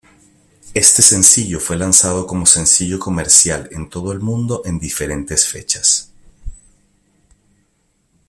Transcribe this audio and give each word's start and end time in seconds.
Este 0.73 1.03
sencillo 1.03 1.59
fue 1.59 1.77
lanzado 1.77 2.25
como 2.25 2.47
sencillo 2.47 2.97
comercial 2.97 3.69
en 3.71 3.87
todo 3.87 4.11
el 4.11 4.19
mundo 4.19 4.63
en 4.65 4.79
diferentes 4.79 5.45
fechas. 5.47 6.11